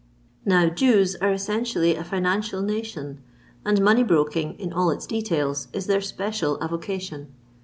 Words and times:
Now 0.45 0.67
Jews 0.67 1.15
are 1.17 1.31
essentially 1.31 1.95
a 1.95 2.03
financial 2.03 2.63
nation; 2.63 3.21
and 3.63 3.79
money 3.83 4.01
broking, 4.01 4.59
in 4.59 4.73
all 4.73 4.89
its 4.89 5.05
details, 5.05 5.67
is 5.73 5.85
their 5.85 6.01
special 6.01 6.57
avocation. 6.59 7.31